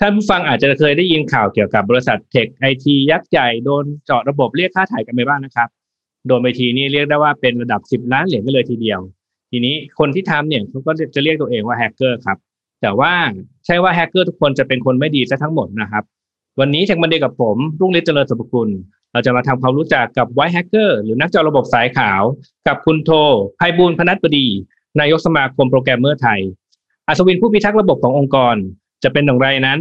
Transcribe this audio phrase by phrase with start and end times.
[0.00, 5.68] ท่านผู้ฟังอาจจะเคยได้ยินข่าวเกี่ยวกับบริษัท tech IT ยักษ์ใหญ่โดนเจาะระบบเรียกค่าไถ่กันไปบ้างนะครับ
[6.26, 9.00] โดนไปทีนี้เรียกได้ว่าเป็นระดับสิบล้านเหรียญกันเลยทีเดียว
[9.50, 12.38] ทีนี้คนที่ทำเนี่ยเขาก็จะเรียกตัวเองว่าแฮกเกอร์ครับ
[12.82, 13.12] แต่ว่า
[13.66, 16.04] ใช่ว่าแฮกเกอร์ทุกคนจะเป็นคนไม่ดีซะทั้งหมดนะครับ
[16.60, 18.68] วันนี้ Tech Monday กับผมรุ่งฤทธิ์เจริญสุภคุณ
[19.12, 22.22] เราจะมาทำความรู้จักกับ white hacker หรือนักเจาะระบบสายขาว
[22.66, 23.10] กับคุณโท
[23.56, 24.46] ไพบูลพนัสบดี
[25.00, 26.40] นายกสมาคมโปรแกรมเมอร์ไทย
[27.06, 28.56] อัศวินผู้พิทักษ์ระบบขององค์กร
[29.02, 29.78] จะเป็นอย่างไรนั้น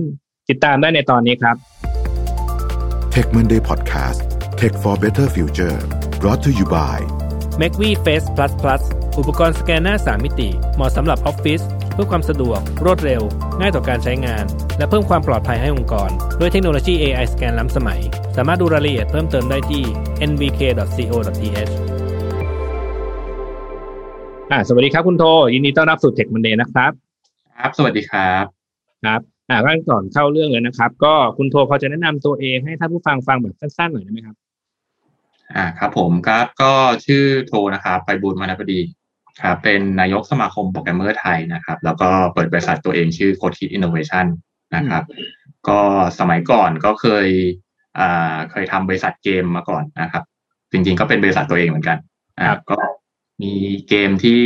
[0.49, 1.55] ติดตามได้ในตอนนี้ครับ
[3.13, 4.19] Tech Monday Podcast
[4.59, 5.77] Tech for Better Future
[6.21, 6.97] brought to you by
[7.61, 8.81] m a c v Face Plus Plus
[9.19, 11.61] อุปกรณ์สแกนหน้า 3 มิติ เหมาะสำหรับออฟฟิศ
[11.93, 13.21] เพื่อความสะดวก รวดเร็ว
[13.59, 14.45] ง่ายต่อการใช้งาน
[14.77, 16.09] และเพิ่มความปลอดภัยให้องค์กร
[16.39, 17.99] ด้วยเทคโนโลยี AI สแกนล้ำสมัย
[18.37, 19.83] สามารถดูรายละเอียดเพิ่มเติมได้ที่
[20.29, 21.71] nvk.co.th
[24.51, 25.23] อ่าสวัสดีครับคุณโท
[25.53, 26.91] ยินดีต้อนรับสู่ Tech Monday นะครับ
[27.55, 28.56] ครับ สวัสดีครับ
[29.05, 29.57] ครับอ่า
[29.89, 34.35] ก่อนเข้าเรื่องเลยนะครับ ก็คุณโทพอจะแนะนำตัวเองให้ท่านผู้ฟังฟังแบบสั้นๆหน่อยได้ไหมครับ
[35.55, 36.73] อ่าครับผมครับก็
[37.05, 38.79] ชื่อโทนะครับไปบูลย์มานาพดี
[39.43, 44.25] ครับเป็นนายกสมาคมโปรแกรมเมอร์ไทยนะครับ แล้วก็เปิดบริษัทตัวเองชื่อโค้ดคิด Innovation
[44.75, 45.03] นะครับ
[45.69, 45.79] ก็
[46.19, 47.27] สมัยก่อนก็เคย
[47.99, 50.23] อ่าเคยทำบริษัทเกมมาก่อนนะครับ
[50.71, 51.97] จริงๆก็เป็นบริษัทตัวเองเหมือนกัน
[52.39, 52.77] อ่าก็
[53.41, 53.53] มี
[53.89, 54.41] เกมที่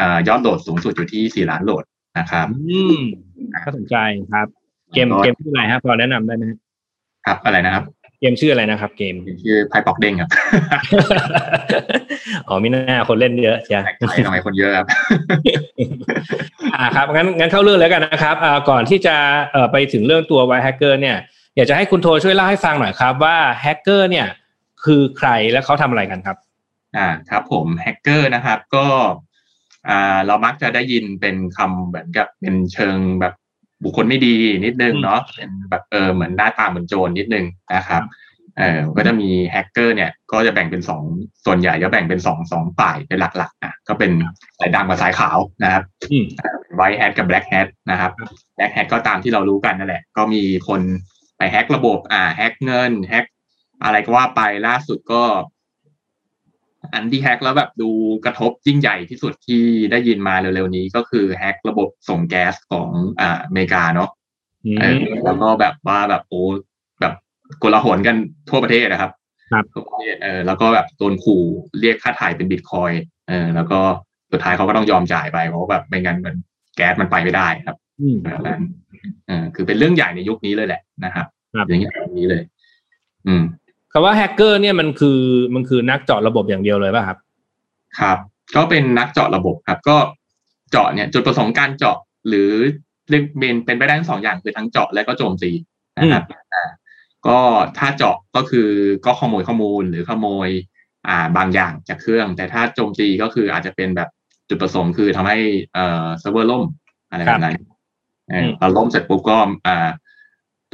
[0.00, 1.84] อ่ายอดโหลดสูงสุดอยู่ที่สี่ล้านโหลด
[2.18, 2.98] นะครับ อืม
[3.52, 3.96] น่าสนใจ
[4.32, 4.46] ครับ
[4.94, 6.58] เกมเกมชื่ออะไรครับพอแนะนำได้ไหมฮะ
[7.26, 7.84] ครับอะไรนะครับ
[8.20, 10.30] เกมชื่ออะไรนะครับ เกมชื่อไพ่ปอกเด้งครับ
[12.48, 14.86] อ๋อมีหน้าคนเล่นเยอะใช่ใช่ทำไมคนเยอะครับ
[16.74, 19.16] อ่าครับงั้นงั้นเข้าเรื่องแล้วกันนะครับอ่าก่อนที่จะ
[19.52, 21.16] เอ่อไปถึงเรื่องตัวไวแฮกเกอร์เนี่ย
[21.56, 24.26] อยากจะให้คุณโทช่วยเล่าให้ฟังหน่อยครับ ว่าแฮกเกอร์เนี่ย
[24.84, 26.36] คือใครและเขาทำอะไรกันครับ
[26.96, 28.86] อ่าครับผมแฮกเกอร์นะครับ ก็
[29.88, 33.34] อ่าเรามักจะได้ยินเป็นคำเหมือนกับเป็นเชิงแบบ
[33.84, 38.02] บุคคลไม่ดีนิดนึงเนาะเป็นแบบเออเหมือนหน้าตาเหมือนโจรนิดนึงนะครับ
[38.58, 41.02] เออก็จะมีแฮกเกอร์เนี่ยก็จะแบ่งเป็นสอง
[41.46, 44.10] ส่วนใหญ่จะแบ่งเป็นสองสองฝ่ายเป็นหลักๆอะก็เป็น
[44.58, 46.24] สายดำกับสายขาวนะครับอืม
[46.76, 48.12] ไวท์แฮทกับแบล็กแฮทนะครับ
[48.56, 50.80] แบล็กแฮทก็ตามที่เรารู้กันนั่นแหละ ก็มีคน
[51.38, 53.24] ไปแฮกระบบอ่าแฮกเงินแฮก
[53.84, 55.22] อะไรก็ว่าไปล่าสุดก็
[56.94, 57.90] อันที่แฮกแล้วแบบดู
[58.24, 62.88] กระทบยิ่งใหญ่ที่สุดที่ได้ยินมาเร็วๆนี้ก็คือแฮกระบบส่งแก๊สของ
[63.20, 64.10] อ่าอเมริกาเนาะ
[64.66, 66.42] อืมเออแล้วก็แบบว่าแบบโอ้
[67.00, 67.14] แบบ
[67.58, 68.16] โกลาหลกัน
[68.50, 69.10] ทั่วประเทศนะครับ
[69.52, 71.42] ครับทั่วประเทศเออแล้วก็แบบโดนขู่
[71.80, 72.92] เรียกค่าถ่ายเป็นบิตคอย
[73.28, 73.78] เออแล้วก็
[74.32, 76.34] สุดท้ายเขาก็ต้องยอมจ่ายไปเพราะว่าแบบไม่งั้นมัน
[76.76, 78.62] แก๊สมันไปไม่ได้ครับอืมแบบนั้น
[79.26, 82.42] เออคือเป็นเรื่องใหญ่ในยุคนี้เลยแหละนะครับครับอย่างนี้แบบนี้เลย
[83.26, 83.42] อืม
[83.92, 85.20] คำว่าแฮกเกอร์เนี่ยมันคือ
[85.54, 87.18] มันคือนักเจาะระบบอย่างเดียวเลยป่ะครับ
[88.00, 88.18] ครับ
[88.56, 89.96] ก็เป็นนักเจาะระบบครับ ก็
[90.70, 91.98] เจาะเนี่ยจุดประสงค์การเจาะ
[92.28, 92.50] หรือ
[93.10, 95.50] เรียกเป็นเป็นไปได้ทั้งสองอย่างคือทั้งเจาะและก็โจมตี
[95.98, 96.68] นะครับอ่า
[97.26, 97.38] ก็
[97.78, 98.68] ถ้าเจาะก็คือ
[99.06, 100.48] ก็ขโมยข้อมูลหรือขโมย
[101.08, 104.08] อ่าบางอย่างจากเครื่อง แต่ถ้าโจมตีก็คืออาจจะเป็นแบบ
[104.48, 105.38] จุดประสงค์คือทำให้
[105.74, 106.62] เอ่อเซิร์ฟเวอร์ล่ม
[107.10, 107.54] อะไรแบบนั้น
[108.30, 109.88] เอออืมพอล่มเสร็จปุ๊บก็อ่า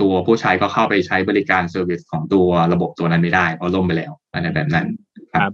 [0.01, 4.87] ตัวผู้ใช้ก็เข้าไปใช้บริการ service ของตัวระบบตัวนั้นไม่ได้ เพราะล่มไปแล้วอะไรแบบนั้น
[5.35, 5.53] ครับ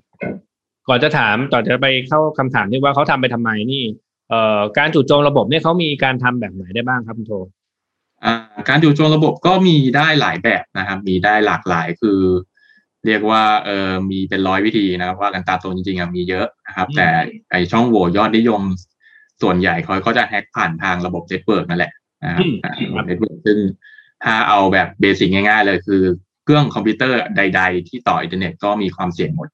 [0.89, 3.83] ก่อนจะถามก่อนจะไปเข้าคำถามที่ว่าเขาทำไปทำไมนี่
[4.31, 7.35] เอ่อการจู่โจมระบบเนี่ยเขามีการทำแบบไหนได้บ้างครับคุณโท
[8.25, 8.35] อ่า
[8.69, 12.21] การจู่โจมระบบก็มีได้หลายแบบนะครับ มีได้หลากหลายคือ
[13.07, 17.09] เรียกว่าเออมีเป็นร้อยวิธีนะครับ ว่ากันตามตรงจริงๆอะมีเยอะนะครับอืมแต่
[17.51, 18.63] ไอช่องโหว่ยอดนิยม
[19.43, 21.93] ส่วนใหญ่เขาก็จะ hack ผ่านทางระบบ network นั่นแหละ
[22.25, 22.45] นะครับ
[22.89, 23.59] ระบบ network ซึ่ง
[24.25, 26.03] ถ้าเอาแบบ basic ง่ายๆเลยคือ
[26.45, 29.49] เครื่องคอมพิวเตอร์ใด ๆ ที่ต่ออินเทอร์เน็ตก็มีความเสี่ยงหมด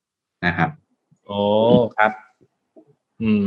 [0.47, 0.71] นะครับ
[1.27, 1.41] โอ้
[1.97, 2.13] ครับ
[3.23, 3.45] อืม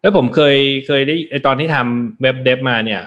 [0.00, 0.56] แล้วผมเคย
[0.86, 1.16] เคยได้
[1.46, 3.00] ตอนที่ทำเว็บเดฟมาเนี่ย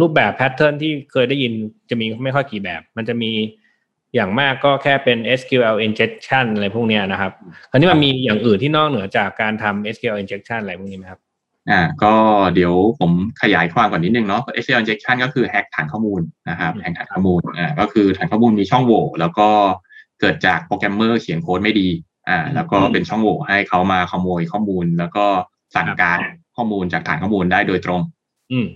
[0.00, 1.52] รูปแบบแพทเทิร์นที่เคยได้ยิน
[1.90, 3.30] จะมีไม่ค่อยกี่แบบ มันจะมี
[4.14, 7.32] อย่างมากก็แค่เป็น SQL injection อะไรพวกเนี้ยนะครับ
[7.70, 11.20] คราวนี้มันมีอย่างอื่นที่นอกเหนือจากการทำ SQL injection อะไรพวกนี้ไหมครับ
[11.70, 12.14] อ่าก็
[12.54, 13.10] เดี๋ยวผม
[13.42, 16.20] ขยายความก่อนนิดนึงเนาะ SQL injection ก็คือแฮกฐานข้อมูล
[16.50, 19.48] นะครับแฮกฐานข้อมูลอ่าก็คือฐานข้อมูลมีช่องโหว่แล้วก็
[20.20, 21.88] เกิดจากโปรแกรมเมอร์เขียนโค้ดไม่ดี
[22.28, 25.26] อ่าแล้วก็เป็นช่องโหว่ให้เขามาขโมยข้อมูล แล้วก็
[25.74, 26.18] สั่งการ
[26.56, 28.00] ข้อมูลจากฐานข้อมูลได้โดยตรง
[28.52, 28.66] อืม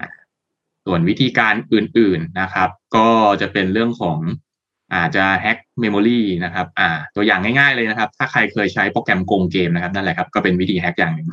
[0.86, 3.08] ส่วนวิธีการอื่นๆนะครับ ก็
[3.40, 4.18] จะเป็นเรื่องของ
[4.94, 11.28] อาจจะ hack memory นะครับอ่าตัวอย่างง่ายๆเลยนะครับ ถ้าใครเคยใช้โปรแกรมโกงเกมนะครับนั่นแหละครับก็เป็นวิธี hack อย่างหนึ่ง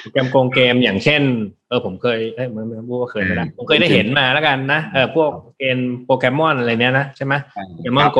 [0.00, 1.22] โปรแกรมโกงเกมอย่างเช่น
[1.68, 7.34] เออผมเคยเอ้ยไม่ไม่พูดว่าเคยไม่ได้อืมผมเคยได้เห็นมาแล้วกันนะเออพวกเกมโปรแกรมอนอะไรเนี้ยนะใช่ไหม
[7.74, 8.18] โปเกมอนครับโก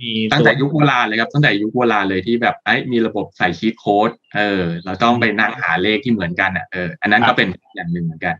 [0.00, 8.34] มีตั้งแต่ยุคโบราณเลยครับตั้งแต่ยุคโบราณเลยที่แบบไอ้ยมีระบบใส่ชีทโค้ดเออ เราต้องไปนั่งหาเลขที่เหมือนกันอะเอออันนั้นก็เป็นอย่างหนึ่งเหมือนกัน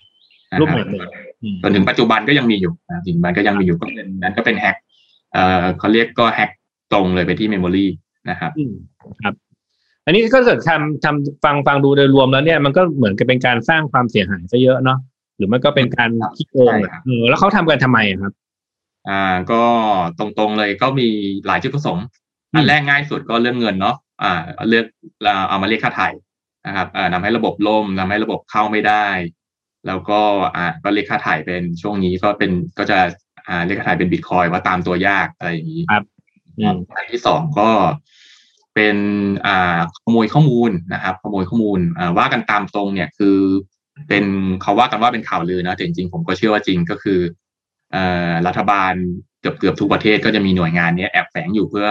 [0.51, 1.03] นะรูปคแบรับบหนึ่ง
[1.43, 4.77] อืมจนถึงปัจจุบันก็ยังมีอยู่นะถึงมันก็ยังมีอยู่ก็เป็นนั้นก็เป็นแฮก
[5.34, 6.50] เอ่อเขาเรียกก็แฮก
[6.92, 7.86] ตรงเลยไปที่เมมโมรี
[8.31, 8.75] นะครับอืม
[9.22, 9.34] ครับ
[10.04, 14.98] อันนี้ก็เกิดทำทำฟังฟังดูโดยรวมแล้วเนี่ยมันก็เหมือนกับเป็นการสร้างความเสียหายซะเยอะเนาะ
[15.36, 18.32] หรือมันก็เป็นการครับขี้โกงใช่อะครับเออแล้วเขาทำกันทำไมอะครับ
[19.08, 19.62] อ่าก็
[20.19, 21.08] ตรงๆเลยก็มี
[21.46, 22.04] หลายจุดประสงค์
[22.52, 24.86] อืมอันแรกง่ายสุดก็เรื่องเงินเนาะอ่าเลือก
[25.48, 26.08] เอามาเรียกค่าไถ่
[26.66, 29.06] นะครับอ่านำให้ระบบล่มทำให้ระบบเข้าไม่ได้
[29.86, 30.20] แล้วก็
[30.56, 32.98] อ่าก็เรียกค่าไถ่เป็นช่วงนี้ก็เป็นก็จะ
[33.49, 35.82] อ่าเรียกค่าไถ่เป็นบิตคอยว่าตามตัวยากอะไรอย่างนี้
[36.58, 37.69] อืมอันที่สองก็
[38.75, 38.96] เป็น
[39.46, 43.38] อ่าขโมยข้อมูลนะครับขโมยข้อมูลอ่าว่ากันตามตรงเนี่ยคือ
[44.08, 44.25] เป็น
[44.62, 47.20] เขาว่ากันว่าเป็นข่าวลือนะแต่จริงๆผมก็เชื่อว่าจริงก็คือ
[47.93, 48.93] เอ่อรัฐบาล
[49.41, 51.87] เกือบเกือบทุกประเทศก็จะมีหน่วยงานเนี้ยแอบแฝงอยู่เพื่อ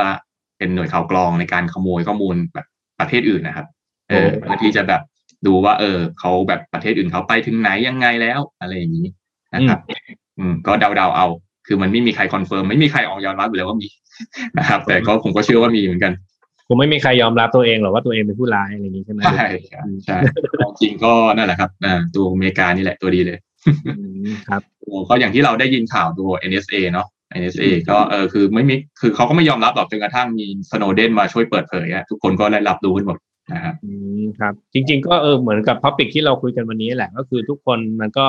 [0.57, 2.65] เป็นหน่วยข่าวกรองในการขโมยข้อมูลแบบ
[2.99, 3.67] ประเทศอื่นนะครับ
[4.09, 5.01] เออโอ้เพื่อที่จะแบบ
[5.47, 9.07] ดูว่า เออเขาแบบประเทศอื่นเขาไปถึงไหนยังไงแล้ว อะไรอย่างนี้
[9.53, 9.79] นะครับ
[10.39, 11.27] อืมก็เดาๆเอา
[11.67, 13.87] คือมันไม่มีใคร confirm ไม่มีใครออกยอมรับอยู่แล้วว่ามี
[14.57, 16.13] นะครับ แต่ก็ผมก็เชื่อว่ามีเหมือนกัน
[16.67, 20.17] คงไม่มีใครยอมรับตัวเองหรอกว่าตัวเองเป็นผู้ร้ายอะไรอย่างนี้ใช่ไหมใช่ครับใช่
[20.59, 23.37] ความจริงก็นั่นแหละครับอ่าตัวอเมริกานี่แหละตัวดีเลย
[23.99, 24.61] อืมครับ
[25.09, 27.07] ก็อย่างที่เราได้ยินข่าวตัว NSA เนาะ
[27.41, 33.17] NSA ก็เออคือไม่มีคือเขาก็ไม่ยอมรับหรอกจนกระทั่งมีสโนว์เดนมาช่วยเปิดเผยอะทุกคนก็ได้รับรู้กันหมด
[33.53, 33.91] นะครับอื
[34.21, 38.25] มครับ จริง ๆ ก็เออเหมือนกับ topic ที่เราคุยกันวันนี้แหละ ก็คือทุกคนมันก็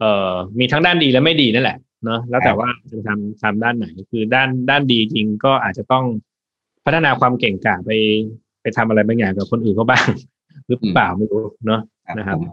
[0.00, 6.04] เอ่อมีทั้งด้านดีและไม่ดีนั่นแหละเนาะแล้วแต่ว่าจะทำทำด้านไหนคือด้านด้านดีจริงก็อาจจะต้อง
[6.84, 7.92] พัฒนาความเก่งกาจไป
[8.62, 10.08] ไปทำอะไรบางอย่างกับคนอื่นก็บ้าง
[10.66, 11.80] หรือเปล่าไม่รู้เนาะ
[12.18, 12.52] นะครับผม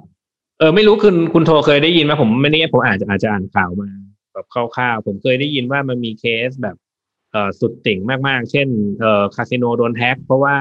[0.59, 3.89] เออไม่รู้คุณคุณโทรเคยได้ยินไหมผมไม่ได้ผมอาจจะอาจจะอ่านข่าวมา
[4.33, 6.75] แบบคร่าวๆผมเคยได้ยินว่ามันมีเคสแบบ
[7.31, 8.67] เอ่อสุดติ่งมากๆ เช่น
[8.99, 10.55] เอ่อคาสิโนโดนแฮ็กเพราะว่า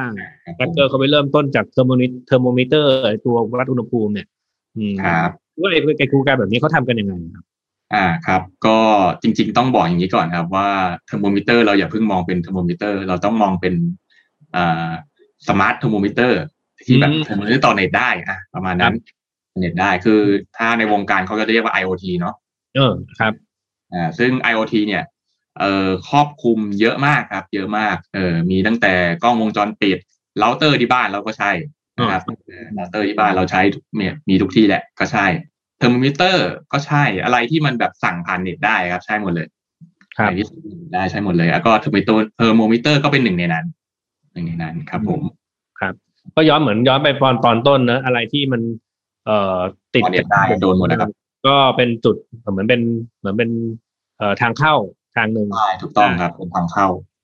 [0.56, 2.91] แฮกเกอร์เขาไปเริ่มต้นจากเทอร์โมมิเทอร์โมมิเตอร์
[3.27, 4.27] ตัววัดอุณหภูมิเนี่ย
[4.77, 5.31] อืมครับ
[5.61, 7.44] ว่าไอ้ไอ้โครงการแบบนี้เขาทำกันยังไงครับ
[7.94, 8.79] อ่าครับ ก็
[9.23, 10.69] จริง ๆ ต้องบอกอย่างนี้ก่อนครับว่า
[11.06, 13.75] เทอร์โมมิเตอร์เราอย่าเพิ่งมองเป็นเทอร์โมมิเตอร์ เราต้องมองเป็น
[14.56, 14.91] อ่า
[15.49, 16.41] smart thermometer
[16.87, 18.94] ที่แบบอืมเทอร์โมมิเตอร์ต่อเน็ตได้อะประมาณนั้น
[19.61, 20.20] เน็ตได้คือ
[20.56, 22.35] ถ้าในวงการเขาก็จะเรียกว่า IoT เนาะ
[22.76, 23.32] เออครับ
[23.93, 25.05] อ่าซึ่ง IoT เนี่ย
[25.59, 28.93] เอ่อครอบคลุมเยอะมากครับ เยอะมากเออมีตั้งแต่
[29.23, 29.99] กล้องวงจรปิด
[30.38, 31.52] เราเตอร์ที่บ้านเราก็ใช่
[31.99, 35.27] นะครับเออเราเตอร์ที่บ้านเราใช้ทุกเนี่ยมีทุกที่แหละ ก็ใช่
[35.79, 39.47] เทอร์โมมิเตอร์ก็ใช่อะไรที่มันแบบสั่งผ่านเน็ตได้ครับ ใช่หมดเลย
[40.19, 43.65] ครับอะไรที่สั่งผ่านเน็ตได้ใช่หมดเลยแล้วก็เทอร์โมมิเตอร์เทอร์โมมิเตอร์ก็เป็นหนึ่งในนั้น
[44.33, 45.21] หนึ่งในนั้นครับ ผม
[45.81, 45.95] ครับ
[46.37, 48.63] ก็ย้อนเหมือนย้อนไปตอนตอนต้นเนอะอะไรที่มัน
[49.27, 49.59] เอ่อ
[49.95, 51.11] ติดต่อเน็ตได้โดนหมดนะครับ
[51.47, 52.17] ก็เป็นจุด
[52.53, 52.81] เหมือนเป็น
[53.19, 53.51] เหมือนเป็น
[54.19, 54.75] เอ่อทางเข้า
[55.17, 57.16] ทางหนึ่งใช่ถูกต้องครับเป็นทางเข้าครับ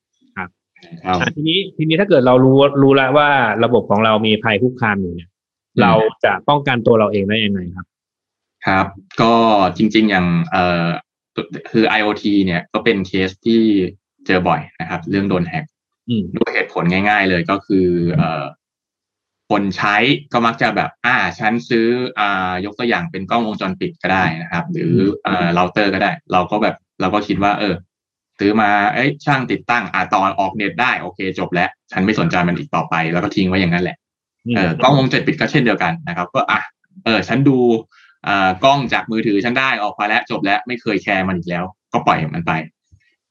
[0.83, 3.29] ทางเข้าอะทีนี้ทีนี้ถ้าเกิดเรารู้รู้แล้วว่า
[3.65, 5.93] ระบบของเรามีภัยคุกคามอยู่เนี่ยอืมเรา
[6.25, 7.87] จะป้องกันตัวเราเองได้ยังไงครับ
[8.67, 8.87] ครับ
[9.21, 9.35] ก็
[9.77, 10.87] จริง ๆ อย่างเอ่อ
[11.71, 13.61] คือ IoT เนี่ยก็เป็นเคสที่
[14.27, 15.65] เจอบ่อยนะครับ เรื่องโดนแฮ็ก
[16.09, 17.87] อืมด้วยเหตุผลง่าย ๆ เลยก็คือ
[18.17, 18.45] เอ่อ
[19.51, 19.97] คนใช้
[20.33, 21.87] ก็มักจะแบบ อ่าฉันซื้อ
[22.19, 24.93] อ่ายกตัวอย่างเป็นกล้องวงจรปิดก็ได้นะครับ หรือ
[25.25, 27.75] เอ่อเราเตอร์ก็ได้ เราก็แบบเราก็คิดว่า เออ
[28.39, 33.97] ซื้อมาเอ้ยช่างติดตั้งอ่าตอนออกเน็ตได้โอเค จบแล้ว ฉันไม่สนใจมันอีกต่อไป แล้วก็ทิ้งไว้อย่างนั้นแหละ
[34.57, 36.61] เออกล้องวงจรปิดก็เช่นเดียวกันนะครับ ก็อะ
[37.05, 37.59] เออ ฉันดู
[38.27, 42.53] อ่ากล้องจากมือถือฉันได้ออกมาแล้วจบแล้วไม่เคยแคร์มันอีกแล้ว ก็ปล่อยมันไป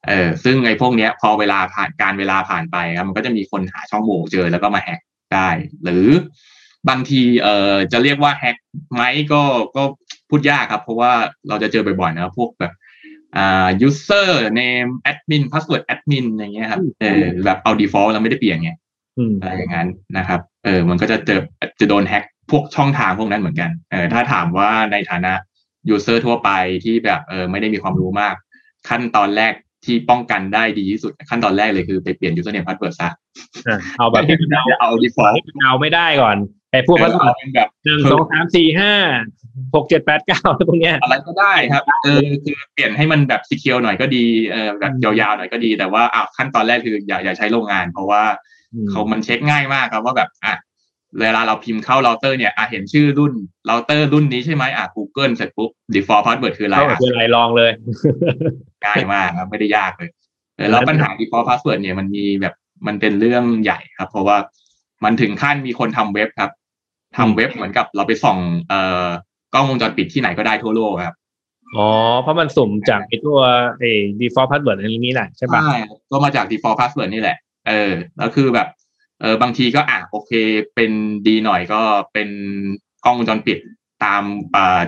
[0.08, 5.00] เออซึ่งไอ้พวกเนี้ย พอเวลาผ่านการเวลาผ่านไปครับมันก็จะมีคนหาช่องโหว่เจอแล้วก็มาแฮก
[5.34, 5.50] ได้
[5.84, 6.08] หรือ
[6.90, 8.56] บางทีเอ่อจะเรียกว่าแฮก
[8.94, 9.42] ไหมก็
[9.76, 9.84] ก็
[10.30, 11.12] พูดยากครับ เพราะว่า
[11.48, 12.74] เราจะเจอบ่อยๆนะพวกแบบ
[13.38, 18.72] อ่า user name admin password admin อย่างเงี้ยครับเออแบบเอา default แล้วไม่ได้เปลี่ยนไง
[19.18, 21.42] อืมอะไรอย่างนั้นนะครับเออมันก็จะเจอ
[21.80, 25.34] จะโดนแฮ็กพวกช่องทางพวกนั้นเหมือนกันเออถ้าถามว่าในฐานะ
[25.90, 26.50] user ทั่วไป
[26.84, 28.36] ที่แบบเออไม่ได้มีความรู้มาก
[28.90, 29.54] ขั้นตอนแรก
[29.86, 33.10] ที่ป้องกันได้ดีที่สุดขั้นตอนแรกเลยคือไปเปลี่ยน username password ซะ
[33.68, 36.38] อะเอาแบบที่มันเอาอย่าเอา default ที่มันเอาไม่ได้ก่อน
[36.72, 38.94] ไอ้พวกเอพัอสดุเอาเป็นแบบหนึ่งสองสามสี่ห้า
[39.76, 48.24] หกเจ็ดแปดเก้าพวกเนี้ยอะไรก็ได้ครับเออคือเปลี่ยนให้มันแบบ secure หน่อยก็ดีเออแบบยาวๆหน่อยก็ดีแต่ว่าอะขั้นตอนแรกคืออย่าอย่าใช้โรงงาน เพราะว่า
[48.74, 50.56] อืมเขามันเช็คง่ายมากครับว่าแบบอะ
[51.22, 53.34] เวลาเราพิมพ์เข้าเราเตอร์เนี่ยอะเห็นชื่อรุ่น
[53.68, 57.72] เราเตอร์รุ่นนี้ใช่ไหมอะ Google เสร็จปุ๊บ default password คืออะไรเข้ากับอะคืออะไรลองเลย
[58.86, 60.10] ง่ายมากครับไม่ได้ยากเลย
[60.56, 62.54] เออแล้วปัญหา default password เนี่ยมันมีแบบ
[62.88, 64.38] มันเป็นเรื่องใหญ่ครับ เพราะว่า
[65.04, 66.52] มันถึงขั้นมีคนทำเว็บครับ
[67.18, 68.38] ทำเว็บเหมือนกับเราไปส่อง
[68.70, 69.08] เอ่อ
[69.54, 71.16] กล้องวงจรปิดที่ไหนก็ได้ทั่วโลกครับ
[71.76, 71.88] อ๋อ
[72.22, 73.40] เพราะมันสุ่มจากไอ้ตัว
[73.80, 75.78] ไอ้ default password อันนี้แหละใช่ปะใช่
[76.12, 78.68] ก็มาจาก default password นี่แหละ เออแล้วคือแบบ
[79.22, 80.32] เออบางทีก็อะโอเค
[80.76, 80.92] เป็น
[81.28, 81.82] ดีหน่อยก็
[82.14, 82.30] เป็น
[83.06, 83.58] กล้องวงจรปิด
[84.04, 84.24] ตาม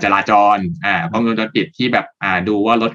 [0.04, 2.92] จราจรอ่ากล้องวงจรปิดที่แบบอ่าดูว่ารถ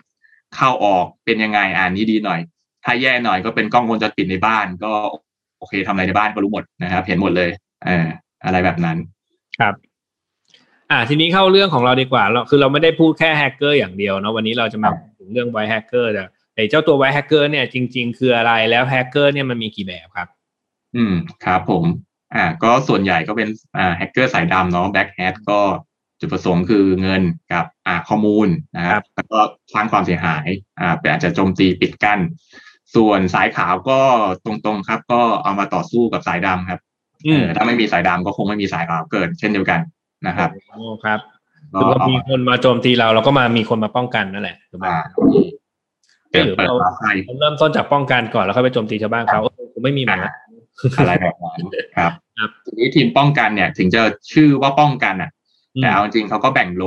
[0.56, 2.40] เข้าออกเป็นยังไงอ่านี้ดีหน่อย
[2.84, 4.92] ถ้าแย่หน่อยก็เป็นกล้องวงจรปิดในบ้าน ก็
[5.58, 7.50] โอเคทำอะไรในบ้านก็รู้หมดนะครับ เห็นหมดเลย
[7.86, 8.06] เออ
[8.44, 8.96] อะไรแบบนั้น
[9.60, 9.74] ครับ
[10.90, 16.22] อ่าทีนี้เข้าเรื่องของเราดีกว่าเราคือเราไม่ได้พูดแค่แฮกเกอร์อย่างเดียวเนาะวันนี้เราจะมาถึงเรื่อง white hacker แต่
[16.56, 20.28] ไอ้เจ้าตัว white hacker เนี่ยจริง ๆ คืออะไรแล้วแฮกเกอร์เนี่ยมันมีกี่แบบครับ
[20.96, 21.14] อืม
[21.44, 21.84] ครับผม
[22.34, 25.60] อ่า ก็ส่วนใหญ่ก็เป็นอ่าแฮกเกอร์สายดำเนาะ black hat ก็
[26.20, 29.40] จุดประสงค์คือเงินกับอ่าข้อมูลนะครับ แล้วก็
[29.74, 30.46] สร้างความเสียหาย
[30.80, 32.20] อ่าเป็นอาจจะโจมตีปิดกั้น
[32.94, 34.00] ส่วนสายขาวก็
[34.44, 36.80] ตรงๆครับ ก็เอามาต่อสู้กับสายดำครับ
[37.24, 39.80] เออถ้าไม่มีสายดำก็คงไม่มีสายขาวเกิดเช่นเดียวกัน
[40.26, 41.20] นะครับโอ้ครับ
[41.72, 44.86] คือพอมีคนมาโจมตีเราเราก็มามีคนมาป้องกันนั่นแหละถูกไหม
[46.30, 46.74] หรือเรา
[47.40, 49.40] เริ่มต้นจากป้องกันก่อนแล้วค่อยไปโจมตีชาวบ้านเขา
[49.72, 50.20] คงไม่มีเหมือน
[50.98, 51.60] อะไรแบบนั้น
[51.96, 52.12] ครับ
[52.64, 55.30] ทีนี้ทีมป้องกันเนี่ย ถึงจะชื่อว่าป้องกันอะ
[55.80, 56.84] แต่เอาจริงเขาก็แบ่งโล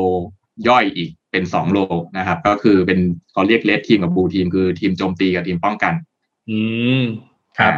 [0.68, 1.80] ย่อยอีกเป็นสองโล
[2.18, 3.00] นะครับ ก็คือเป็น
[3.32, 5.94] เขาเรียกเลสทีมกับบูทีมคือทีมโจมตีกับทีมป้องกัน
[6.50, 6.60] อื
[7.00, 7.04] ม
[7.60, 7.74] ครับ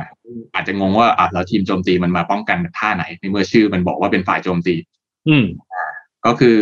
[0.53, 4.75] อาจจะงงว่าอะแล้วทีมโจมตีมันมาป้องกันท่าไหนในเมื่อชื่อมันบอกว่าเป็นฝ่ายโจมตี
[5.27, 5.45] อืม
[6.25, 6.59] ก็คือ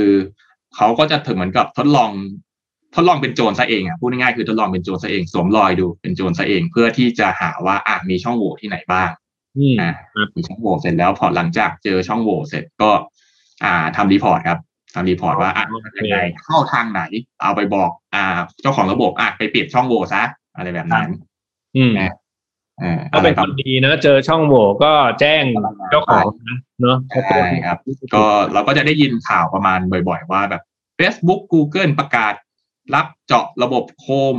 [0.76, 2.12] เขาก็จะถึงเหมือนกับทดลอง
[2.96, 9.10] ทดลองเป็นโจรซะเองอะพูดง่ายๆคือทดลองเป็นโจรซะเองสวมรอยดูเป็นโจรซะเอง เพื่อที่จะหาว่าอะมีช่องโหว่ที่ไหนบ้าง
[9.80, 9.92] อ่า
[10.36, 12.90] มีช่องโหว่เสร็จแล้วพอหลังจากเจอช่องโหว่เสร็จก็
[13.64, 14.60] อ่าทำ report ครับ
[14.94, 15.66] ทำ report ว่าอะ
[16.00, 17.02] ยังไงเข้าทางไหน
[17.42, 20.24] เอาไปบอก อ่า เจ้าของระบบอะไปปิดช่องโหว่ซะ
[20.56, 21.08] อะไรแบบนั้น
[21.78, 21.94] อืม
[23.14, 25.44] ก็เป็นคนดีนะ เจอช่องโหว่ก็แจ้ง
[25.90, 26.98] เจ้าของนะเนาะ
[27.30, 27.78] ใช่ครับ
[28.14, 28.24] ก็
[28.54, 30.62] เราก็จะได้ยินข่าวประมาณบ่อยๆ ว่าแบบ
[31.00, 32.34] Facebook Google ประกาศ
[32.96, 34.38] รับเจาะระบบโคม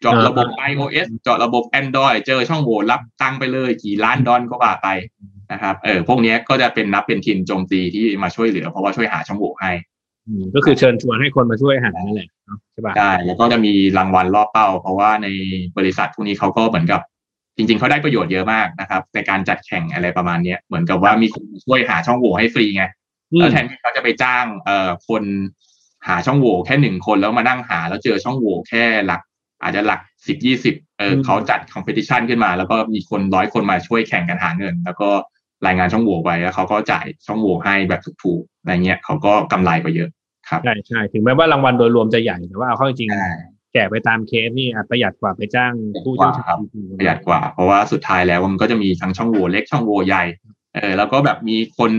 [0.00, 4.88] เจาะระบบ iOS เจาะระบบ Android เจอช่องโหว่รับตังไปเลยกี่ล้านดอลก็ว่าไป
[5.52, 9.72] นะครับเออพวกนี้ก็จะเป็นนับเป็นทีมโจมตีที่มาช่วยเหลือ เพราะว่าช่วยหาช่องโหว่ให้
[10.54, 12.28] ก็คือเชิญชวนให้คนมาช่วยหานั่นแหละ
[12.72, 15.28] ใช่ปะใช่แล้วก็จะมีรางวัลล่อเป้า เพราะว่าใน
[15.76, 17.00] บริษัทพวกนี้เขาก็เหมือนกับ
[17.56, 22.84] จริง ๆเขาได้ประโยชน์เยอะมากนะครับในการจัดแข่งอะไรประมาณเนี้ยเหมือนกับว่ามีคนช่วยหาช่องโหว่ให้ฟรีไง
[23.38, 25.22] แล้วแทนที่เขาจะไปจ้างเอ่อคน
[26.08, 29.20] หาช่องโหว่แค่หนึ่งคนแล้วมานั่งหาแล้วเจอช่องโหว่แค่หลัก
[29.62, 35.08] อาจจะหลักสิบยี่สิบเออเขาจัด competition ขึ้นมา แล้วก็มีคนร้อยคนมาช่วยแข่งกันหาเงิน แล้วก็
[35.66, 40.10] รายงานช่องโหว่ไปแล้วเขาก็จ่ายช่องโหว่ให้แบบถูกๆอะไรเงี้ยเขาก็กำไรไปเยอะ
[40.48, 43.10] ครับใช่ใช่ถึงแม้ว่ารางวัลโดยรวมจะใหญ่แต่ว่าเอาเข้าจริง
[43.72, 45.72] แจกไปตามเคสนี่ประหยัดกว่าไปจ้าง
[46.04, 46.58] ผู้เชี่ยวชาญ
[46.98, 50.24] ประหยัดกว่า เพราะว่าสุดท้ายแล้วมันก็จะมีทั้งช่องโหว่เล็กช่องโหว่ใหญ่
[50.74, 51.92] เออแล้วก็แบบมีคน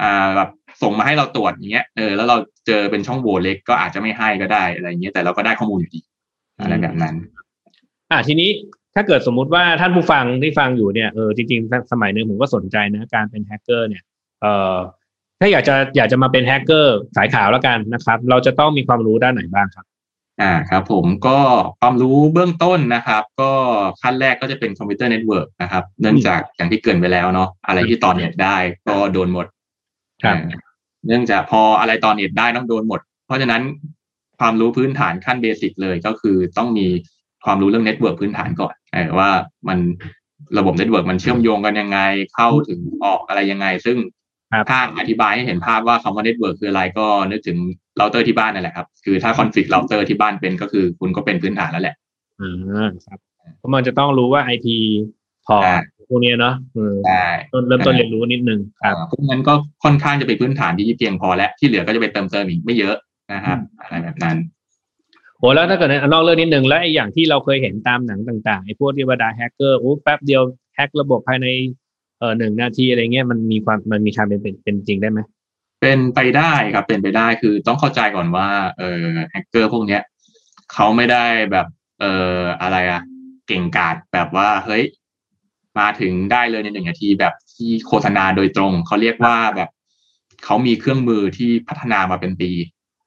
[0.00, 0.50] อ่าแบบ
[0.82, 6.00] ส่งมาให้เราตรวจอย่างเงี้ยเออแล้วเราเจอเป็นช่องโหว่เล็กก็อาจจะไม่ให้ก็ได้อะไรเงี้ยแต่เราก็ได้ข้อมูลอยู่ดี
[6.60, 7.14] อะไรแบบนั้น
[8.10, 8.50] อ่าทีนี้
[8.94, 14.02] ถ้าเกิดสมมุติว่าท่านผู้ฟังที่ฟังอยู่เนี่ยเออจริงๆ สมัยหนึ่งผมก็สนใจนะการเป็นแฮกเกอร์เนี่ย
[14.42, 14.76] เออ
[15.40, 19.86] ถ้าอยากจะอยากจะมาเป็นแฮกเกอร์สายขาวแล้วกันนะครับ เราจะต้องมีความรู้ด้านไหนบ้างครับ
[20.42, 21.38] อ่าครับผมก็
[21.80, 23.52] ความรู้เบื้องต้นนะครับ ก็
[24.02, 28.56] ขั้นแรกก็จะเป็น computer network นะครับ เนื่องจากอย่างที่เกริ่นไปแล้วเนาะอะไรที่ต่อเน็ตได้
[28.88, 29.46] ก็โดนหมด
[30.24, 30.36] ครับ
[31.06, 33.62] เนื่องจากพออะไรต่อเน็ตได้ต้องโดนหมด เพราะฉะนั้น
[34.40, 36.86] ความรู้พื้นฐานขั้น basic เลยก็คือต้องมี
[37.44, 38.74] ความรู้เรื่อง network พื้นฐานก่อน
[39.18, 39.30] ว่า
[39.68, 39.78] มัน
[40.58, 41.98] ระบบ network มันเชื่อมโยงกันยังไง
[42.34, 43.96] เข้าถึงออกอะไรยังไง ซึ่ง
[44.70, 47.58] ถ้าอธิบายให้เห็นภาพว่าคำว่า network คืออะไรก็นึกถึง
[47.96, 51.96] เราเตอร์ที่บ้านนั่นแหละครับ คือถ้า config เราเตอร์ที่บ้านเป็นก็คือคุณก็เป็นพื้นฐานแล้วแหละ
[52.40, 52.48] อื
[52.86, 53.18] มครับ
[53.58, 54.76] เพราะมันจะต้องรู้ว่าไอที
[55.46, 55.56] พอ
[56.08, 56.54] พวกนี้เนาะ
[57.06, 57.24] ใช่
[57.68, 62.96] เริ่มต้นเรียนรู้นิดนึงครับพวกนั้นก็ค่อนข้างจะเป็นพื้นฐานที่เพียงพอแล้วที่เหลือก็จะไปเติมเติมอีกไม่เยอะ
[63.32, 64.36] นะครับอะไรแบบนั้น
[65.38, 70.42] โหแล้วถ้าเกิดนอกเรื่องนิดนึงแล้วไอ้อย่างที่เราเคยเห็นตามหนังต่างๆไอ้พวกที่ว่าดาแฮกเกอร์โอ้แป๊บเดียว
[70.74, 71.46] แฮกระบบภายใน
[72.18, 75.20] เอ่อหนึ่งนาทีอะไรเงี้ยมันมีความมันมีทางเป็นเป็นเป็นจริงได้ไหม
[75.80, 80.02] เป็นไปได้ครับเป็นไปได้คือต้องเข้าใจก่อนว่าเอ่อแฮกเกอร์พวกเนี้ย
[80.72, 81.66] เขาไม่ได้แบบ
[82.00, 83.02] เอ่ออะไรอะ
[83.46, 84.84] เก่งกาจแบบว่าเฮ้ย
[85.78, 89.68] มาถึงได้เลยในหนึ่งนาทีแบบที่โฆษณาโดยตรงเขาเรียกว่าแบบ
[90.44, 92.50] เขามีเครื่องมือที่พัฒนามาเป็นปี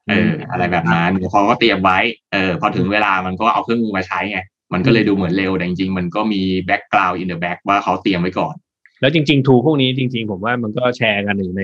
[0.10, 2.00] เออ อะไรแบบนั้นเขาก็เตรียมไว้
[2.34, 4.40] เออ พอถึงเวลามันก็เอาเครื่องมือมาใช้ไง
[4.74, 8.56] มันก็เลยดูเหมือนเร็วแต่จริงๆมันก็มี background in the back ว่าเขาเตรียมไว้ก่อน
[9.02, 11.64] แล้วจริง ๆ tool พวกนี้จริง ๆ ผมว่ามันก็แชร์กันอยู่ใน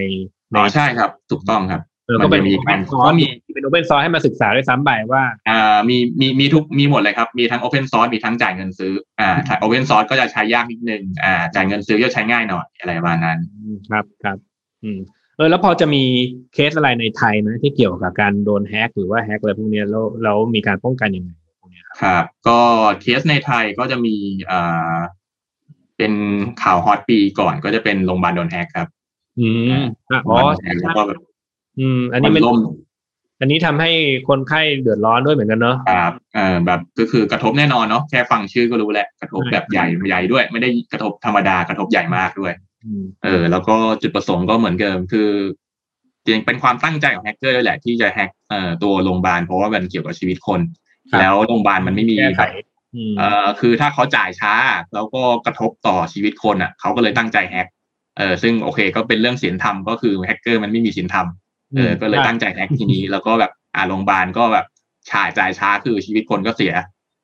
[0.56, 1.82] อ๋อใช่ครับ ถูกต้องครับ
[2.22, 13.40] มันเป็นมีการก็มีเป็น open source ให้มาศึกษาด้วยซ้ำไปว่าอ่ามีมีมีทุกมีหมดเลยครับ มีทั้ง open source มีทั้งจ่ายเงินซื้ออ่า open source ก็จะใช้ยากนิดนึงอ่าจ่ายเงินซื้อจะใช้ง่ายหน่อยอะไรประมาณนั้น
[13.92, 14.38] ครับครับ
[14.84, 15.00] อืม
[15.38, 16.04] เออแล้วพอจะมี
[16.54, 22.60] เคสอะไรในไทยไหมที่เกี่ยวกับการโดนแฮกหรือว่าแฮกอะไรพวกนี้แล้วเรามีการป้องกันยังไงพวกนี้ครับครับ ก็
[23.02, 24.16] เคสในไทยก็จะมี
[24.52, 24.98] อ่า
[25.98, 26.14] เป็น
[26.64, 28.88] ข่าว hot ปีก่อนก็จะเป็นโรงพยาบาลโดนแฮกครับ
[29.40, 29.50] อื
[29.82, 29.84] ม
[30.28, 30.38] อ๋อ
[30.82, 31.20] แล้วก็แบบ
[31.80, 32.58] อืม อันมันี้นมันล่ม
[33.40, 33.92] อันนี้ทำให้
[34.30, 45.30] คนไข้เดือดร้อนด้วยเหมือนกันเนาะครับเออแบบก็คือกระทบแน่นอนเนาะแค่ฟังชื่อก็รู้แหละกระทบใช่แบบใหญ่ใหญ่ด้วย ไม่ได้กระทบธรรมดากระทบใหญ่มากด้วยอืมเออ แล้วก็จุดประสงค์ก็เหมือนเดิมคือ
[46.26, 50.62] จริงเป็นความตั้งใจของแฮกเกอร์ด้วยแหละที่จะแฮกเอ่อตัวโรงพยาบาลเพราะว่ามันเกี่ยวกับชีวิตคน
[51.20, 52.75] แล้วโรงพยาบาลมันไม่มีแก้ไขแบบอืม
[53.18, 54.54] เอ่อคือถ้าเขาจ่ายช้า
[54.94, 57.68] แล้วก็กระทบต่อชีวิตคนอะเขาก็เลยตั้งใจแฮก
[58.18, 61.28] เออซึ่งโอเคก็เป็นเรื่องศีลธรรมก็คือแฮกเกอร์มันไม่มีศีลธรรม
[61.78, 64.66] เออก็เลยตั้งใจแฮกทีนี้ แล้วก็แบบอ่าโรงพยาบาลก็แบบ
[65.12, 66.74] จ่ายจ่ายช้าคือชีวิตคนก็เสีย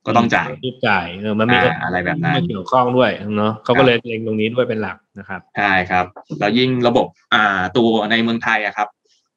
[0.05, 6.05] ก็ต้องจ่ายรีบจ่ายเออมันมีอ่าอะไรแบบนั้นมาเกี่ยวข้องด้วยเนาะเขาก็เลยเล็งตรงนี้ด้วยเป็นหลักนะครับใช่ครับ
[6.39, 8.87] แล้วยิ่งระบบอ่าตัวในเมืองไทยอะครับ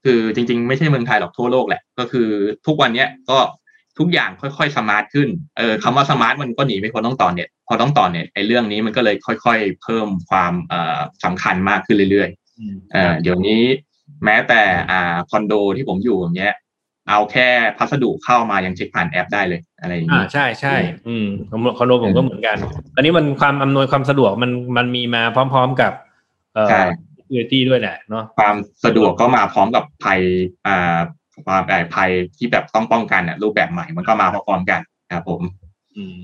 [0.04, 2.28] คือจริง ๆ ไม่ใช่เมืองไทยหรอกทั่วโลกแหละ ก็คือ
[2.66, 3.38] ทุกวันเนี้ยก็
[3.98, 13.62] ทุกอย่างค่อยๆ smart ขึ้นเออคำว่า smart มันก็หนีไม่พ้นต้องต่อเน็ตพอต้องต่อเน็ตไอ้เรื่องนี้มันก็เลยค่อย ๆ เพิ่มความเอ่อสำคัญมากขึ้นเรื่อยๆอืมเอ่อเดี๋ยวนี้
[14.24, 16.54] แม้แต่อ่าคอนโดที่ผมอยู่อย่างเงี้ย
[17.08, 17.48] เอาแค่
[17.78, 20.76] พัสดุเข้ามายังเช็คผ่านแอปได้เลยอะไรอย่างอ่านี้ใช่ใช่
[21.08, 22.56] อืมคอนโดคอนโดผมก็เหมือนกัน
[22.96, 25.92] อันนี้มันความอำนวยความสะดวกมันมันมีมาพร้อม ๆกับ
[26.54, 26.82] เอ่อใช่
[27.18, 30.20] security ด้วยแหละเนาะความสะดวกก็มาพร้อมกับภัย
[30.66, 30.98] อ่า
[31.46, 34.80] ความแบบภัยที่แบบต้องป้องกันอะรูปแบบใหม่มันก็มาพร้อมๆกัน
[35.12, 35.40] ครับผม
[35.96, 36.18] อืม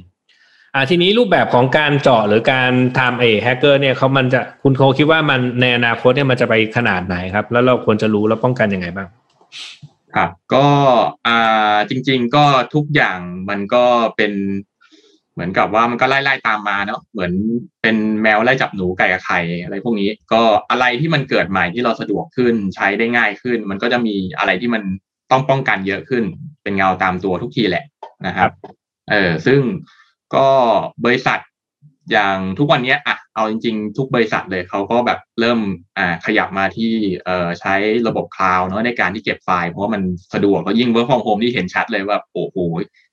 [0.74, 9.08] อ่าทีนี้รูปแบบของการเจาะหรือการทำเอแฮกเกอร์เนี่ยเขามันจะคุณโคคิดว่ามันในอนาคตเนี่ยมันจะไปขนาดไหนครับ แล้วเราควรจะรู้แล้วป้องกันยังไงบ้าง
[10.14, 10.66] ครับก็
[11.26, 13.84] อ่าจริง ๆ ก็ทุกอย่างมันก็
[14.16, 14.32] เป็น
[15.34, 17.32] เหมือนกับว่ามันก็ไล่ๆตามมาเนาะเหมือน
[17.82, 24.82] เป็นแมวไล่จับหนูไก่กับไข่อะไรพวกนี้ ก็อะไรที่มันเกิดใหม่ที่เราสะดวกขึ้นใช้ได้ง่ายขึ้น มันก็จะมีอะไรที่มัน
[25.30, 26.24] ต้องป้องกันเยอะขึ้น
[26.62, 27.84] เป็นเงาตามตัวทุกทีแหละ
[28.26, 28.50] นะครับ
[29.10, 29.60] เออซึ่ง
[30.34, 30.46] ก็
[31.04, 31.38] บริษัท
[32.12, 35.58] อย่างทุกวันเนี้ยอะเอาจริง ๆ ทุกบริษัทเลยเขาก็แบบเริ่ม
[35.98, 36.92] อ่าขยับมาที่
[37.24, 37.74] เอ่อใช้
[38.08, 40.02] ระบบคลาวด์เนาะในการที่เก็บไฟล์เพราะว่ามัน
[40.34, 42.56] สะดวกแล้วยิ่ง work from home ที่เห็นชัดเลยว่าโอ้โห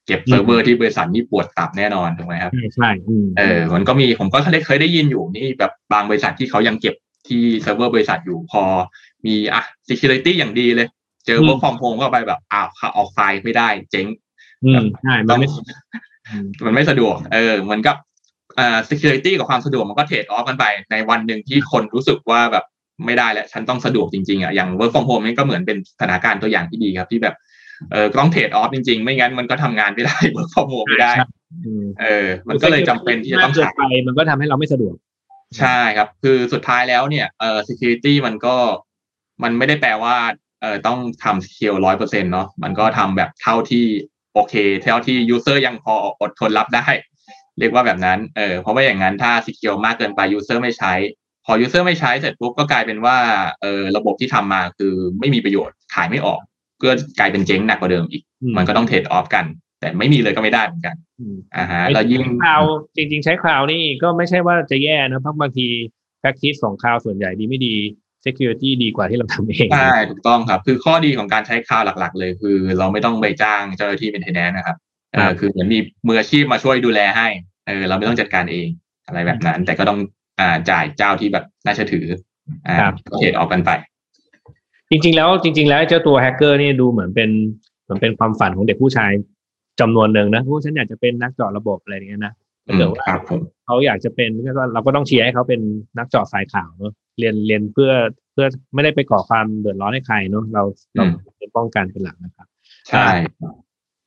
[0.08, 6.96] เก็บเซิร์ฟเวอร์ที่บริษัทนี่ปวดตับแน่นอนถูกไหมครับใช่ใช่อืมเออมันก็มีผมก็เคยเคยได้ยินอยู่นี่แบบบางบริษัทที่เขายังเก็บ
[7.28, 8.64] ที่เซิร์ฟเวอร์บริษัทอยู่พอ
[9.26, 10.88] มีอะ security อย่างดีเลย
[11.26, 12.68] เจอ work from home เข้าไปแบบอ้าว
[12.98, 14.08] ออกไฟล์ไม่ได้เจ๊ง
[14.66, 15.50] อืมใช่มัต้นองไม่
[16.30, 17.96] อืมมันไม่สะดวก เออเหมือนกับ
[18.60, 22.66] อ่า security กับความสะดวกมันก็เทรดออฟกันไป ในวันหนึ่งที่คนรู้สึกว่าแบบ
[23.06, 27.36] ไม่ได้แล้ว ฉันต้องสะดวกจริงๆอะอย่าง work from home นี่ก็เหมือนเป็นสถานการณ์ตัวอย่างที่ดีครับ ที่แบบ
[27.92, 31.26] เออต้องเทรดออฟจริงๆ ไม่งั้นมันก็ทำงานไม่ได้ work from home ไม่ได้ใช่
[31.66, 34.96] อืมเออ มันก็เลยจำเป็นที่จะต้องมากเกินใช้ไปมันก็ทำให้เราไม่สะดวก
[35.60, 38.56] ใช่ครับ คือสุดท้ายแล้วเนี่ยเอ่อ security มันก็
[39.44, 40.16] มันไม่ได้แปลว่า
[40.62, 43.86] เอ่อต้องทำ secure ร้อยเปอร์เซ็นต์เนาะมันก็ทำแบบเท่าที่
[44.34, 46.88] โอเค เท่าที่ user ยังพออดทนรับได้
[47.60, 50.94] เรียกว่าแบบนั้น เออ เพราะว่าอย่างนั้นถ้า secure มากเกินไป user ไม่ใช้
[51.46, 53.18] พอ user ไม่ใช้เสร็จปุ๊บก็กลายเป็นว่า
[53.62, 56.42] เออ ระบบที่ทำมาคือไม่มีประโยชน์ ขายไม่ออก
[56.82, 59.46] ก็กลายเป็นเจ๊งหนักกว่าเดิมอีกอืมมันก็ต้องเทรดออฟกัน
[59.80, 62.64] แต่ไม่มีเลยก็ไม่ได้เหมือนกันอืมอ่าฮะแล้วยิ่งคลาว
[62.96, 65.68] จริง ๆ ใช้คลาวด์นี่ก็ไม่ใช่ว่าจะแย่นะเพราะบางที
[66.22, 67.76] practice ของคลาวด์ส่วนใหญ่ดีไม่ดี
[68.26, 77.28] security ดีกว่าที่เราทำเอง ใช่ ถูกต้องครับ คือข้อดีของการใช้คลาวด์หลัก ๆ เลยคือ เราไม่ต้องไปจ้างเจ้าหน้าที่ maintenance นะครับเอครับคือเหมือนมีมืออาชีพมาช่วยดูแลให้
[77.68, 78.68] เออเราไม่ต้องจัดการเอง
[79.08, 80.00] อะไรแบบนั้น แต่ก็ต้อง
[80.40, 82.06] อ่าจ่ายเจ้าที่แบบน่าเชื่อถือ
[82.68, 83.72] อ่าครับ trade off กันไป
[84.90, 87.30] จริง ๆ แล้วจริง ๆ แล้วเจ้าตัวแฮกเกอร์นี่ดูเหมือนเป็น
[87.84, 89.12] เหมือนเป็นความฝันของเด็กผู้ชาย
[89.80, 92.34] จำนวนหนึ่งนะโอ้ฉันอยากจะเป็นนักเจาะระบบอะไรอย่างเงี้ยนะ
[92.66, 95.62] ถ้าเกิดว่าครับผมเขาอยากจะเป็นก็เราก็ต้องเชียร์ให้เขาเป็น
[95.98, 97.92] นักเจาะสายขาวเนอะเรียนเรียนเพื่อ
[98.34, 100.64] เพื่อไม่ได้ไปก่อความเดือดร้อนให้ใครเนอะเรา
[100.96, 101.04] เรา
[101.40, 102.48] เป็นป้องกันเป็นหลักนะครับ
[102.90, 103.08] ใช่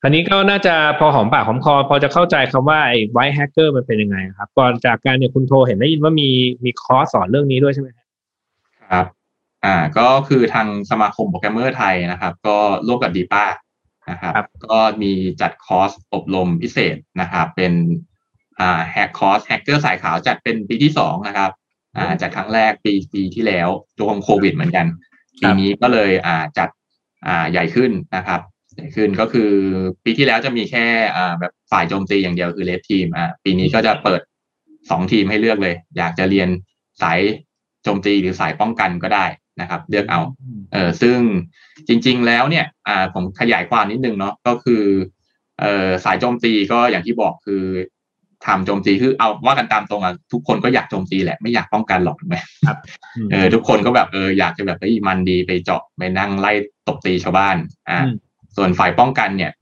[0.03, 6.29] คราวนี้ก็น่าจะพอหอมปากหอมคอ พอจะเข้าใจคำว่าไอ้ white hacker มันเป็นยังไงครับ ก่อนจากกันเนี่ยคุณโทรเห็นได้ยินว่ามี
[6.65, 8.07] มีคอร์สสอนเรื่องนี้ด้วยใช่ไหมครับ
[8.91, 9.07] ครับ
[9.65, 13.45] อ่า ก็คือทางสมาคมโปรแกรมเมอร์ไทยนะครับ ก็ร่วมกับดีป้า
[14.11, 14.33] นะครับ
[14.67, 17.73] ก็มีจัดคอร์สอบรมพิเศษนะครับ เป็น
[18.61, 21.51] อ่าแฮกคอร์สแฮกเกอร์สายขาวจัดเป็นปีที่สองนะครับ
[21.97, 24.87] อ่าจัดครั้งแรกปีปีที่แล้วช่วงโควิดเหมือนกัน
[25.41, 26.69] ปีนี้ก็เลยอ่าจัด
[27.27, 28.51] อ่าใหญ่ขึ้นนะครับใหญ่
[28.95, 29.51] ขึ้นก็คือ
[30.05, 34.21] ปีที่แล้วจะมีแค่อ่าแบบฝ่ายโจมตีอย่างเดียวคือ red team อ่าปีนี้ก็จะเปิด
[34.91, 36.49] สองทีมให้เลือกเลย อยากจะเรียน
[37.03, 37.21] สาย
[37.85, 39.27] โจมตีหรือสายป้องกันก็ได้
[39.61, 40.21] นะครับ เลือกเอา
[40.73, 41.19] เออซึ่ง
[41.89, 44.83] จริง ๆ แล้วเนี่ยอ่าผมขยายความนิดนึงเนาะก็คือ
[45.61, 47.65] เออสายโจมตีก็อย่างที่บอกคือ
[48.47, 52.37] ทำโจมตีคือเอาว่ากันตามตรงอะทุกคนก็อยากโจมตีแหละไม่อยากป้องกันหรอกถูกไหม
[53.17, 56.53] อืมเออทุกคนก็แบบเอออยากจะแบบเฮ้ยมันดีไปเจาะไปนั่งไล่
[56.89, 57.57] ตบตีชาวบ้าน
[57.89, 58.15] อ่าอืม
[58.57, 59.53] ส่วนฝ่ายป้องกันเนี่ย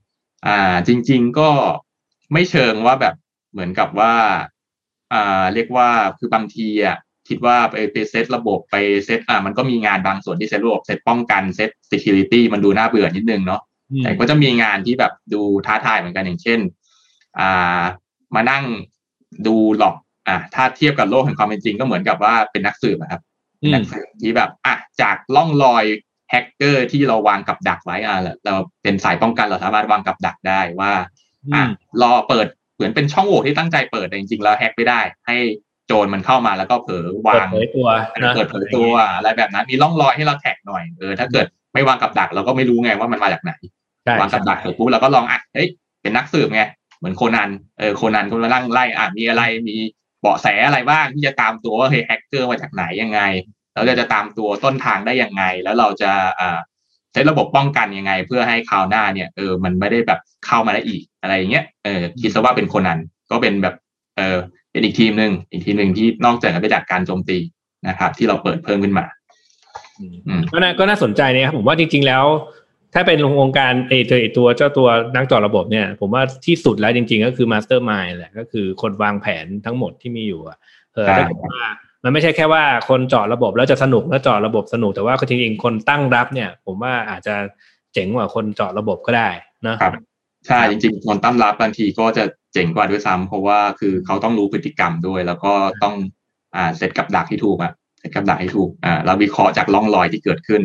[0.47, 1.49] อ่า จริง ๆก็
[2.33, 3.15] ไม่เชิงว่าแบบ
[3.51, 4.13] เหมือนกับว่า
[5.13, 6.97] อ่า เรียกว่าคือบางทีอะ
[7.27, 8.75] คิดว่าไปไปเซตระบบไป
[9.05, 16.59] เซตอ่า มันก็มีงานบางส่วนที่เซตระบบเซตป้องกันเซต security มันดูน่าเบื่อนิดนึงเนาะอืมแต่ก็จะมีงานที่แบบดูท้าทายเหมือนกันอย่างเช่น
[17.39, 17.81] อ่า
[18.35, 18.63] มานั่ง
[19.47, 19.95] ดูหลอก
[20.27, 23.21] อ่าถ้าเทียบกับโลกแห่งความเป็นจริงก็เหมือนกับว่าเป็นนักสืบอะครับ
[23.61, 25.85] อืมนักสืบที่แบบ อะจากล่องรอย
[26.29, 30.93] แฮกเกอร์ที่เราวางกับดักไว้อะเราเป็นสายป้องกันเราสามารถวางกับดักได้ว่า
[31.53, 31.63] อะ
[32.01, 35.37] รอเปิดเหมือนเป็นช่องโหว่ที่ตั้งใจเปิดแต่จริงๆแล้วแฮกไม่ได้ ให้
[35.87, 37.87] โจรมันเข้ามาแล้วก็เผลอเปิวาดงเผยตัว
[38.21, 43.51] นะเปิดเผยตัวอะไรแบบนั้นมีร่องรอยให้เราแท็กหน่อยเออถ้าเกิดไม่วางกับดักเราก็ไม่รู้ไงว่ามันมาจากไหน
[44.03, 45.67] ใช่วางกับดักเสร็จปุ๊บเราก็ลองอะเฮ้ย
[46.01, 46.61] เป็นนักสืบไง
[46.97, 49.75] เหมือนโคนันเออโคนันก็มานั่งไล่อะมีอะไรมี
[50.21, 53.19] เบาะแสอะไรบ้างที่จะตามตัวว่าเฮ้ยแฮกเกอร์มาจากไหนยังไง
[53.79, 56.59] แล้วเราจะตามตัวต้นทางได้ยังไง แล้วเราจะอ่า
[57.13, 62.99] ใช้ระบบป้องกันยังไง เพื่อให้คราวหน้าเนี่ยเออมันไม่ได้แบบเข้ามาได้อีกอะไรอย่างเงี้ยเออคิดซะว่าเป็นโคนัน
[63.31, 63.75] ก็เป็นแบบ
[64.17, 64.37] เออ
[64.71, 67.37] เป็นอีกทีมหนึ่งอีกทีมหนึ่งที่นอกจากจะไปจากการโจมตี
[67.87, 69.05] นะครับ ที่เราเปิดเพิ่มขึ้นมา
[70.27, 72.25] อืมก็น่าก็น่าสนใจนะครับผมว่าจริง ๆ แล้ว
[72.93, 80.57] ถ้าเป็นวงการไอตัวไอ้ตัวเจ้าตัวนักเจาะระบบเนี่ย ผมว่าที่สุดแล้วจริง ๆ ก็คือ mastermind แหละก็คือคนวางแผนทั้งหมดที่มีอยู่อะ
[80.93, 81.67] เออใช่ถ้าเกิดว่า
[82.03, 87.35] มันไม่ใช่แค่ว่าคนเจาะระบบแล้วจะสนุกแล้วเจาะระบบสนุกแต่ว่าจริงๆคนตั้งรับเนี่ย ผมว่าอาจจะ
[87.93, 89.29] เจ๋งกว่าคนเจาะระบบก็ได้
[89.67, 89.93] นะครับ
[90.47, 95.95] ใช่จริงๆคนตั้งรับบางทีก็จะเจ๋งกว่าด้วยซ้ำเพราะว่าคือเขาต้องรู้พฤติกรรมด้วย แล้วก็ต้อง
[96.55, 100.61] อ่าเซตกับดักที่ถูกอะเซตกับดักที่ถูกอ่าเราวิเคราะห์จากร่องรอยที่เกิดขึ้น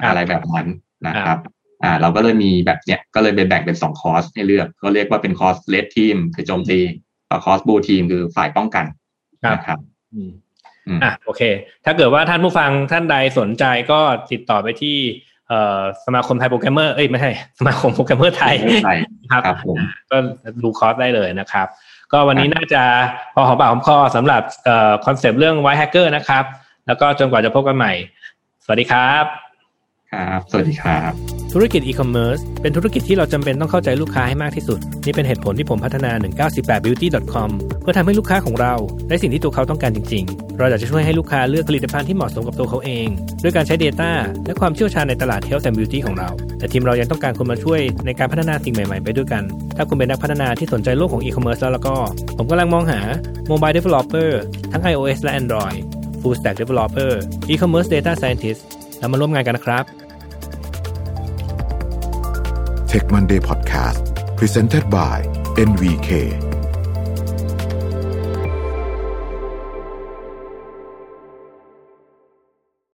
[0.00, 0.66] ครับอะไรแบบนั้น
[1.06, 1.38] นะคครัรับบ
[1.82, 6.78] อ่าเราก็เลยมีแบบเนี้ยก็เลยเป็นแบ่งเป็นสองคอร์สให้เลือกก็เรียกว่าเป็นคอร์สเลดทีมคือโจมตี
[7.30, 8.84] กับคอร์ส blue team คือฝ่ายป้องกัน
[9.44, 9.78] ครับนะครับ
[10.88, 11.42] อืมอืมอะโอเค
[11.84, 14.00] ถ้าเกิดว่าท่านผู้ฟังท่านใดสนใจก็
[14.32, 14.96] ติดต่อไปที่
[15.48, 18.94] เอ่อสมาคมไทยโปรแกรมเมอร์เอ้ยไม่ใช่สมาคมโปรแกรมเมอร์ไทยใช่
[19.30, 19.76] ครับครับผม
[20.10, 20.16] ก็
[20.62, 21.66] ดูคอร์สได้เลยนะครับ
[22.12, 22.82] ก็วันนี้น่าจะ
[23.34, 26.44] พอหอมปากหอมคอสำหรับเอ่อคอนเซปต์เรื่อง white hacker นะครับ
[26.86, 27.92] แล้วก็จนกว่าจะพบกันใหม่
[28.64, 29.45] สวัสดีครับ
[30.12, 31.12] ครับ สวัสดีครับ
[31.52, 36.12] ธุรกิจอีคอมเมิร์ซเป็นธุรกิจที่เราจำเป็นต้องเข้าใจลูกค้าให้มากที่สุด นี่เป็นเหตุผลที่ผมพัฒนา
[36.48, 38.74] 198 beauty com เพื่อทำให้ลูกค้าของเรา
[39.08, 43.06] ได้สิ่งที่ตัวเขาต้องการจริง ๆ เราอยากจะช่วยให้ลูกค้าเลือกผลิตภัณฑ์ที่เหมาะสมกับตัวเขาเอง
[43.42, 44.10] ด้วยการใช้ Data
[44.46, 49.42] และความเชี่ยวชาญในตลาด Health and Beauty ของเรา แต่ทีมเรายังต้องการคนมาช่วยในการพัฒนาสิ่งใหม่ๆ ไปด้วยกัน
[49.76, 51.94] ถ้าคุณเป็นนักพัฒนาที่สนใจโลกของอีคอมเมิร์ซแล้วก็
[52.38, 53.00] ผมกำลังมองหา
[53.50, 54.30] Mobile Developer
[54.72, 55.78] ทั้ง iOS และ Android
[56.20, 57.12] Full Stack Developer
[57.52, 58.62] E-commerce Data Scientist
[58.98, 59.84] แล้วมาร่วมงานกันนะครับ
[62.90, 64.02] Tech Monday Podcast
[64.38, 65.16] Presented by
[65.68, 66.10] NVK